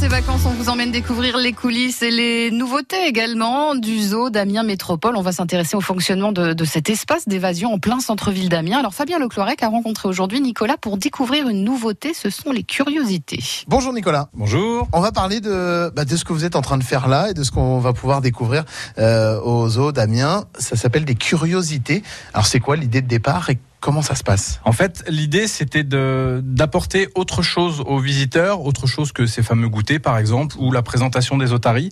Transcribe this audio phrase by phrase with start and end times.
[0.00, 4.62] ces vacances, on vous emmène découvrir les coulisses et les nouveautés également du zoo d'Amiens
[4.62, 5.14] Métropole.
[5.14, 8.78] On va s'intéresser au fonctionnement de, de cet espace d'évasion en plein centre-ville d'Amiens.
[8.78, 13.40] Alors Fabien Leclorec a rencontré aujourd'hui Nicolas pour découvrir une nouveauté, ce sont les curiosités.
[13.68, 14.30] Bonjour Nicolas.
[14.32, 14.88] Bonjour.
[14.94, 17.28] On va parler de, bah, de ce que vous êtes en train de faire là
[17.28, 18.64] et de ce qu'on va pouvoir découvrir
[18.98, 20.44] euh, au zoo d'Amiens.
[20.58, 22.02] Ça s'appelle des curiosités.
[22.32, 24.60] Alors c'est quoi l'idée de départ et Comment ça se passe?
[24.64, 29.70] En fait, l'idée, c'était de, d'apporter autre chose aux visiteurs, autre chose que ces fameux
[29.70, 31.90] goûters, par exemple, ou la présentation des otaries.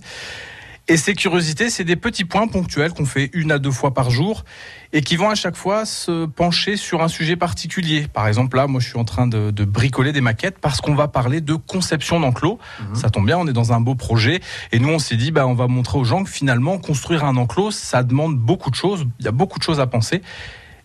[0.87, 4.09] Et ces curiosités, c'est des petits points ponctuels qu'on fait une à deux fois par
[4.09, 4.43] jour
[4.91, 8.07] et qui vont à chaque fois se pencher sur un sujet particulier.
[8.11, 10.95] Par exemple, là, moi, je suis en train de, de bricoler des maquettes parce qu'on
[10.95, 12.57] va parler de conception d'enclos.
[12.79, 12.95] Mmh.
[12.95, 14.41] Ça tombe bien, on est dans un beau projet.
[14.71, 17.37] Et nous, on s'est dit, bah, on va montrer aux gens que finalement, construire un
[17.37, 19.05] enclos, ça demande beaucoup de choses.
[19.19, 20.23] Il y a beaucoup de choses à penser.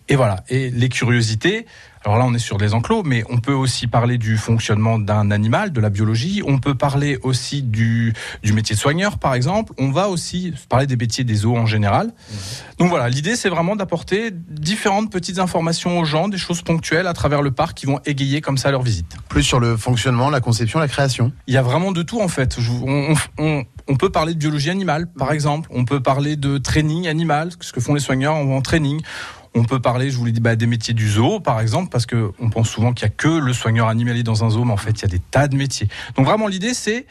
[0.07, 0.43] Et voilà.
[0.49, 1.65] Et les curiosités.
[2.03, 5.31] Alors là, on est sur les enclos, mais on peut aussi parler du fonctionnement d'un
[5.31, 6.43] animal, de la biologie.
[6.45, 9.73] On peut parler aussi du, du métier de soigneur, par exemple.
[9.79, 12.09] On va aussi parler des métiers des eaux en général.
[12.09, 12.33] Mmh.
[12.77, 17.13] Donc voilà, l'idée, c'est vraiment d'apporter différentes petites informations aux gens, des choses ponctuelles à
[17.13, 19.17] travers le parc qui vont égayer comme ça leur visite.
[19.27, 21.31] Plus sur le fonctionnement, la conception, la création.
[21.47, 22.55] Il y a vraiment de tout en fait.
[22.85, 25.33] On, on, on peut parler de biologie animale, par mmh.
[25.33, 25.69] exemple.
[25.73, 29.01] On peut parler de training animal, ce que font les soigneurs en training.
[29.55, 32.05] On peut parler, je vous l'ai dit, bah, des métiers du zoo, par exemple, parce
[32.05, 34.73] que on pense souvent qu'il n'y a que le soigneur animalier dans un zoo, mais
[34.73, 35.87] en fait, il y a des tas de métiers.
[36.17, 37.05] Donc vraiment, l'idée, c'est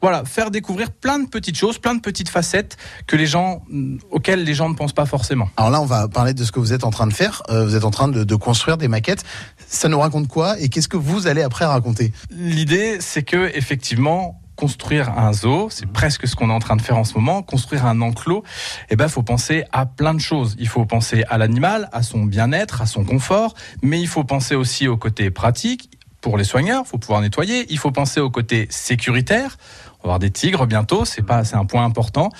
[0.00, 3.98] voilà, faire découvrir plein de petites choses, plein de petites facettes que les gens, mm,
[4.10, 5.50] auxquelles les gens ne pensent pas forcément.
[5.56, 7.42] Alors là, on va parler de ce que vous êtes en train de faire.
[7.50, 9.24] Euh, vous êtes en train de, de, construire des maquettes.
[9.66, 12.12] Ça nous raconte quoi et qu'est-ce que vous allez après raconter?
[12.30, 16.82] L'idée, c'est que effectivement, construire un zoo, c'est presque ce qu'on est en train de
[16.82, 18.42] faire en ce moment, construire un enclos,
[18.90, 20.56] eh ben, faut penser à plein de choses.
[20.58, 24.56] Il faut penser à l'animal, à son bien-être, à son confort, mais il faut penser
[24.56, 25.90] aussi au côté pratique.
[26.20, 27.66] Pour les soigneurs, il faut pouvoir nettoyer.
[27.70, 29.56] Il faut penser au côté sécuritaire.
[30.00, 32.30] On va avoir des tigres bientôt, c'est pas, c'est un point important.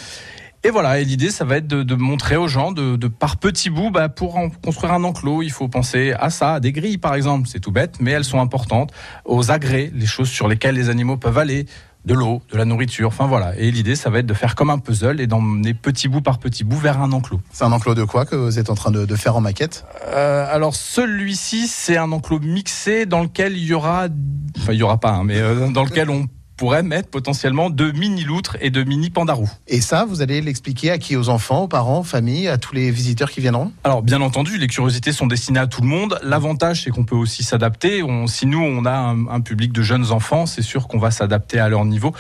[0.65, 3.93] Et voilà, et l'idée, ça va être de, montrer aux gens, de, par petits bouts,
[3.93, 7.47] bah, pour construire un enclos, il faut penser à ça, à des grilles par exemple,
[7.47, 8.91] c'est tout bête, mais elles sont importantes,
[9.25, 11.67] aux agrès, les choses sur lesquelles les animaux peuvent aller,
[12.05, 13.57] de l'eau, de la nourriture, enfin voilà.
[13.57, 16.39] Et l'idée, ça va être de faire comme un puzzle et d'emmener petit bout par
[16.39, 17.41] petit bout vers un enclos.
[17.53, 19.85] C'est un enclos de quoi que vous êtes en train de, de faire en maquette
[20.07, 24.09] euh, Alors celui-ci, c'est un enclos mixé dans lequel il y aura,
[24.57, 26.27] enfin il y aura pas, hein, mais euh, dans lequel on
[26.59, 29.49] pourrait mettre potentiellement de mini loutres et de mini pandarous.
[29.69, 32.75] Et ça, vous allez l'expliquer à qui Aux enfants, aux parents, aux familles, à tous
[32.75, 33.73] les visiteurs qui viendront?
[33.85, 36.19] Alors, bien entendu, les curiosités sont destinées à tout le monde.
[36.23, 38.03] L'avantage, c'est qu'on peut aussi s'adapter.
[38.27, 41.59] Si nous, on a un, un public de jeunes enfants, c'est sûr qu'on va s'adapter
[41.61, 42.13] à leur niveau.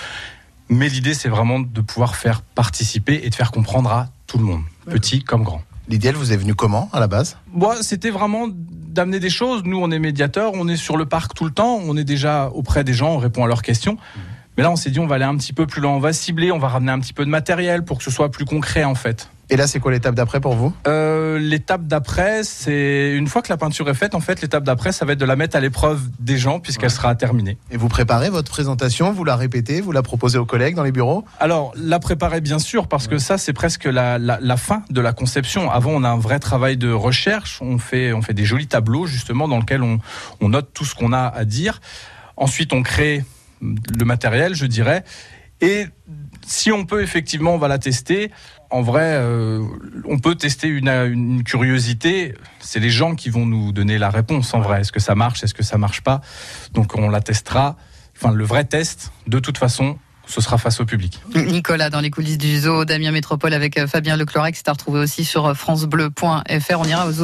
[0.69, 4.44] Mais l'idée, c'est vraiment de pouvoir faire participer et de faire comprendre à tout le
[4.44, 5.62] monde, petit comme grand.
[5.88, 7.38] L'idéal vous est venu comment à la base?
[7.53, 9.62] Moi, c'était vraiment d'amener des choses.
[9.65, 12.49] Nous, on est médiateurs, on est sur le parc tout le temps, on est déjà
[12.49, 13.94] auprès des gens, on répond à leurs questions.
[13.94, 14.19] Mmh.
[14.56, 16.12] Mais là, on s'est dit, on va aller un petit peu plus loin, on va
[16.12, 18.84] cibler, on va ramener un petit peu de matériel pour que ce soit plus concret
[18.84, 19.31] en fait.
[19.50, 20.75] Et là, c'est quoi l'étape d'après pour vous?
[20.86, 24.92] Euh, L'étape d'après, c'est une fois que la peinture est faite, en fait, l'étape d'après,
[24.92, 26.94] ça va être de la mettre à l'épreuve des gens puisqu'elle ouais.
[26.94, 27.56] sera terminée.
[27.70, 30.92] Et vous préparez votre présentation, vous la répétez, vous la proposez aux collègues dans les
[30.92, 31.25] bureaux?
[31.41, 33.12] Alors, la préparer bien sûr, parce ouais.
[33.12, 35.70] que ça, c'est presque la, la, la, fin de la conception.
[35.70, 39.06] Avant, on a un vrai travail de recherche, on fait, on fait des jolis tableaux
[39.06, 39.98] justement dans lesquels on,
[40.41, 41.81] on note tout ce qu'on a à dire.
[42.37, 43.25] Ensuite, on crée
[43.60, 45.04] le matériel, je dirais.
[45.60, 45.87] Et
[46.68, 48.30] si on peut effectivement, on va la tester.
[48.68, 49.64] En vrai, euh,
[50.04, 52.34] on peut tester une, curiosité.
[52.60, 54.52] C'est les gens qui vont nous donner la réponse.
[54.52, 56.20] En vrai, est-ce que ça marche, est-ce que ça marche pas?
[56.74, 57.76] Donc on la testera.
[58.14, 59.96] Enfin, le vrai test, de toute façon,
[60.26, 61.22] ce sera face au public.
[61.34, 65.24] Nicolas, dans les coulisses du zoo d'Amiens Métropole avec Fabien Leclorec, c'est à retrouver aussi
[65.24, 66.80] sur francebleu.fr.
[66.80, 67.16] On ira au zoo.